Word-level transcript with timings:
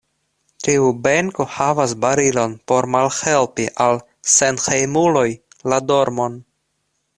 Tiu 0.67 0.85
benko 1.07 1.45
havas 1.57 1.93
barilon 2.05 2.55
por 2.71 2.89
malhelpi 2.97 3.67
al 3.87 4.01
senhejmuloj 4.39 5.29
la 5.75 5.83
dormon. 5.93 6.43